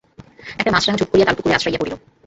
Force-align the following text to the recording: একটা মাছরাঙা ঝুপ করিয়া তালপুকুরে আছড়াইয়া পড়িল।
একটা 0.59 0.71
মাছরাঙা 0.71 0.97
ঝুপ 0.99 1.09
করিয়া 1.11 1.27
তালপুকুরে 1.27 1.55
আছড়াইয়া 1.55 1.79
পড়িল। 1.81 1.93